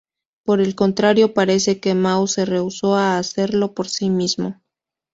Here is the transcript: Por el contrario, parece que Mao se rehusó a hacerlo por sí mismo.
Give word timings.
Por 0.43 0.61
el 0.61 0.73
contrario, 0.73 1.35
parece 1.35 1.79
que 1.79 1.93
Mao 1.93 2.25
se 2.25 2.45
rehusó 2.45 2.95
a 2.95 3.19
hacerlo 3.19 3.75
por 3.75 3.87
sí 3.87 4.09
mismo. 4.09 4.59